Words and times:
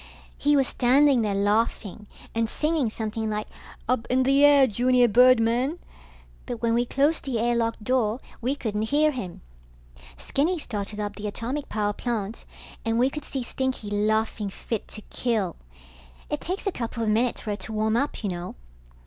He 0.35 0.55
was 0.55 0.67
standing 0.67 1.21
there 1.21 1.35
laughing 1.35 2.07
and 2.33 2.49
singing 2.49 2.89
something 2.89 3.29
like 3.29 3.47
up 3.87 4.07
in 4.09 4.23
the 4.23 4.43
air 4.43 4.65
junior 4.65 5.07
birdmen, 5.07 5.77
but 6.47 6.59
when 6.59 6.73
we 6.73 6.87
closed 6.87 7.23
the 7.23 7.37
air 7.37 7.55
lock 7.55 7.75
door, 7.83 8.19
we 8.41 8.55
couldn't 8.55 8.89
hear 8.89 9.11
him. 9.11 9.41
Skinny 10.17 10.57
started 10.57 10.99
up 10.99 11.17
the 11.17 11.27
atomic 11.27 11.69
power 11.69 11.93
plant, 11.93 12.45
and 12.83 12.97
we 12.97 13.11
could 13.11 13.23
see 13.25 13.43
Stinky 13.43 13.91
laughing 13.91 14.49
fit 14.49 14.87
to 14.87 15.01
kill. 15.11 15.55
It 16.31 16.41
takes 16.41 16.65
a 16.65 16.71
couple 16.71 17.03
of 17.03 17.09
minutes 17.09 17.41
for 17.41 17.51
it 17.51 17.59
to 17.59 17.71
warm 17.71 17.95
up, 17.95 18.23
you 18.23 18.31
know. 18.31 18.55